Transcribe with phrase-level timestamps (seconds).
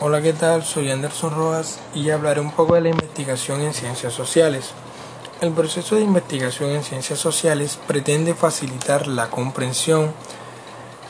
[0.00, 0.62] Hola, ¿qué tal?
[0.62, 4.70] Soy Anderson Rojas y hablaré un poco de la investigación en ciencias sociales.
[5.40, 10.12] El proceso de investigación en ciencias sociales pretende facilitar la comprensión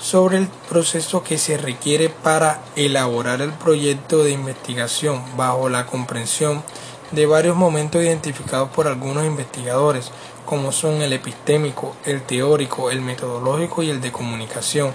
[0.00, 6.62] sobre el proceso que se requiere para elaborar el proyecto de investigación bajo la comprensión
[7.10, 10.12] de varios momentos identificados por algunos investigadores,
[10.46, 14.94] como son el epistémico, el teórico, el metodológico y el de comunicación.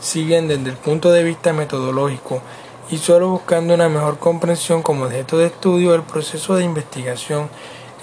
[0.00, 2.40] Si bien desde el punto de vista metodológico
[2.90, 7.48] y solo buscando una mejor comprensión como objeto de estudio, el proceso de investigación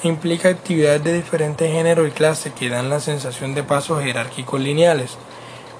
[0.03, 5.17] implica actividades de diferentes géneros y clases que dan la sensación de pasos jerárquicos lineales.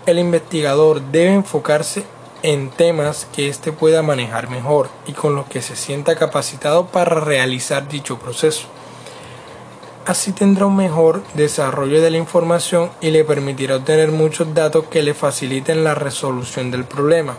[0.05, 2.05] El investigador debe enfocarse
[2.43, 7.19] en temas que éste pueda manejar mejor y con los que se sienta capacitado para
[7.19, 8.67] realizar dicho proceso.
[10.05, 15.03] Así tendrá un mejor desarrollo de la información y le permitirá obtener muchos datos que
[15.03, 17.37] le faciliten la resolución del problema.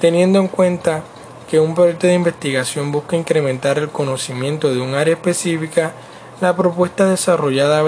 [0.00, 1.02] Teniendo en cuenta
[1.48, 5.92] que un proyecto de investigación busca incrementar el conocimiento de un área específica,
[6.40, 7.82] la propuesta desarrollada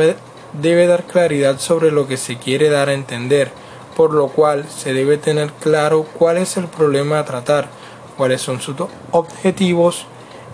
[0.54, 3.50] debe dar claridad sobre lo que se quiere dar a entender,
[3.94, 7.68] por lo cual se debe tener claro cuál es el problema a tratar,
[8.16, 8.76] cuáles son sus
[9.10, 10.06] objetivos,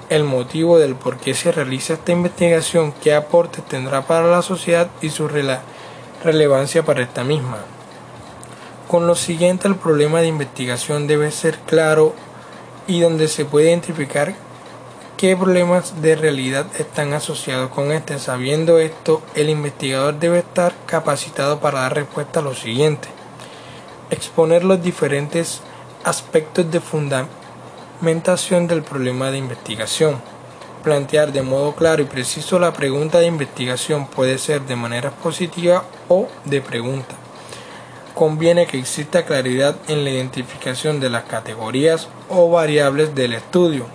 [0.08, 4.88] el motivo del por qué se realiza esta investigación, qué aportes tendrá para la sociedad
[5.00, 5.28] y su
[6.22, 7.58] relevancia para esta misma.
[8.94, 12.14] Con lo siguiente, el problema de investigación debe ser claro
[12.86, 14.36] y donde se puede identificar
[15.16, 18.20] qué problemas de realidad están asociados con este.
[18.20, 23.08] Sabiendo esto, el investigador debe estar capacitado para dar respuesta a lo siguiente.
[24.10, 25.60] Exponer los diferentes
[26.04, 30.22] aspectos de fundamentación del problema de investigación.
[30.84, 35.82] Plantear de modo claro y preciso la pregunta de investigación puede ser de manera positiva
[36.08, 37.13] o de pregunta
[38.14, 43.86] conviene que exista claridad en la identificación de las categorías o variables del estudio,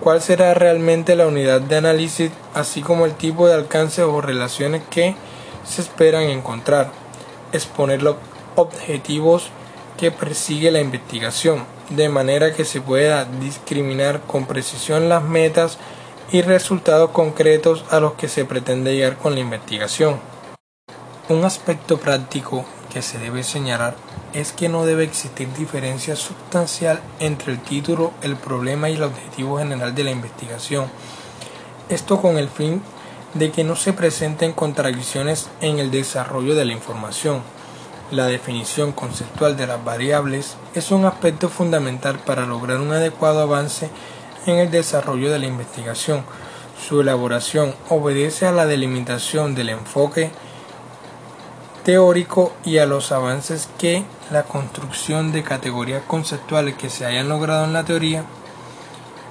[0.00, 4.82] cuál será realmente la unidad de análisis, así como el tipo de alcance o relaciones
[4.90, 5.14] que
[5.64, 6.90] se esperan encontrar,
[7.52, 8.16] exponer los
[8.56, 9.50] objetivos
[9.96, 15.78] que persigue la investigación, de manera que se pueda discriminar con precisión las metas
[16.32, 20.18] y resultados concretos a los que se pretende llegar con la investigación.
[21.28, 23.96] Un aspecto práctico que se debe señalar
[24.34, 29.58] es que no debe existir diferencia sustancial entre el título, el problema y el objetivo
[29.58, 30.86] general de la investigación.
[31.88, 32.82] Esto con el fin
[33.34, 37.42] de que no se presenten contradicciones en el desarrollo de la información.
[38.12, 43.90] La definición conceptual de las variables es un aspecto fundamental para lograr un adecuado avance
[44.46, 46.22] en el desarrollo de la investigación.
[46.88, 50.30] Su elaboración obedece a la delimitación del enfoque
[51.84, 57.64] teórico y a los avances que la construcción de categorías conceptuales que se hayan logrado
[57.64, 58.24] en la teoría,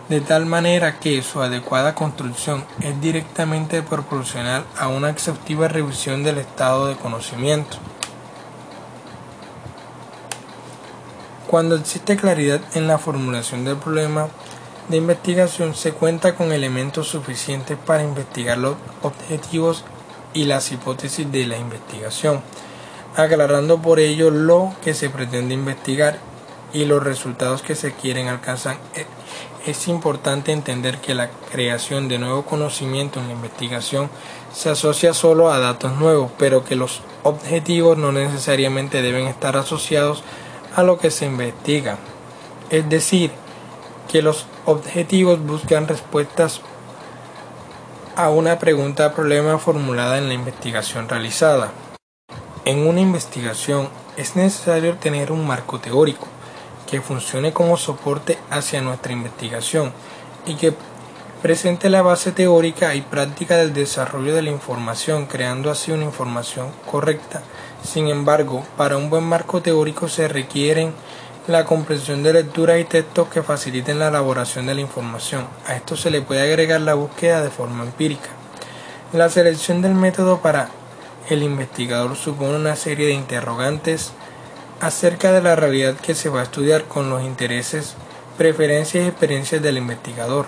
[0.08, 6.38] de tal manera que su adecuada construcción es directamente proporcional a una exhaustiva revisión del
[6.38, 7.78] estado de conocimiento.
[11.48, 14.28] Cuando existe claridad en la formulación del problema
[14.90, 19.86] de investigación, se cuenta con elementos suficientes para investigar los objetivos
[20.34, 22.42] y las hipótesis de la investigación,
[23.16, 26.20] aclarando por ello lo que se pretende investigar
[26.74, 28.78] y los resultados que se quieren alcanzar.
[28.96, 29.06] E,
[29.70, 34.10] es importante entender que la creación de nuevo conocimiento en la investigación
[34.54, 40.24] se asocia solo a datos nuevos, pero que los objetivos no necesariamente deben estar asociados
[40.76, 41.98] a lo que se investiga.
[42.70, 43.32] Es decir,
[44.12, 46.62] que los objetivos buscan respuestas
[48.16, 51.72] a una pregunta problema formulada en la investigación realizada.
[52.64, 56.28] En una investigación es necesario tener un marco teórico
[56.90, 59.92] que funcione como soporte hacia nuestra investigación
[60.46, 60.76] y que
[61.42, 66.68] presente la base teórica y práctica del desarrollo de la información, creando así una información
[66.90, 67.42] correcta.
[67.84, 70.94] Sin embargo, para un buen marco teórico se requieren
[71.48, 75.46] la comprensión de lecturas y textos que faciliten la elaboración de la información.
[75.68, 78.30] A esto se le puede agregar la búsqueda de forma empírica.
[79.12, 80.70] La selección del método para
[81.30, 84.14] el investigador supone una serie de interrogantes
[84.80, 87.96] acerca de la realidad que se va a estudiar con los intereses,
[88.38, 90.46] preferencias y experiencias del investigador.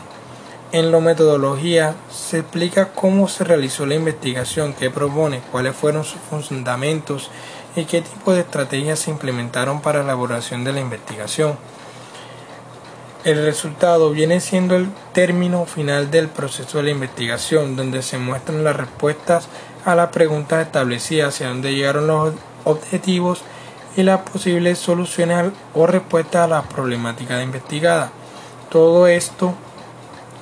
[0.76, 6.20] En la metodología se explica cómo se realizó la investigación, qué propone, cuáles fueron sus
[6.30, 7.32] fundamentos
[7.78, 11.58] y qué tipo de estrategias se implementaron para la elaboración de la investigación.
[13.24, 18.66] El resultado viene siendo el término final del proceso de la investigación, donde se muestran
[18.66, 19.48] las respuestas
[19.86, 22.34] a las preguntas establecidas, hacia dónde llegaron los
[22.66, 23.44] objetivos
[23.96, 28.12] y las posibles soluciones o respuestas a las problemáticas investigadas.
[28.70, 29.56] Todo esto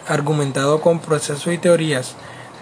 [0.07, 2.15] argumentado con procesos y teorías,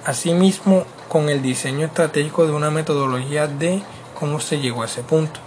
[0.06, 3.84] asimismo con el diseño estratégico de una metodología de
[4.20, 5.40] cómo se llegó a ese punto.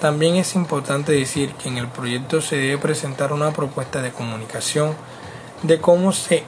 [0.00, 4.94] También es importante decir que en el proyecto se debe presentar una propuesta de comunicación
[5.62, 6.44] de cómo se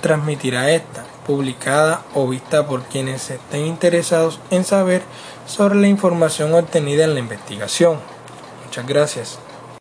[0.00, 5.02] transmitirá esta, publicada o vista por quienes estén interesados en saber
[5.46, 7.98] sobre la información obtenida en la investigación.
[8.64, 9.38] Muchas gracias.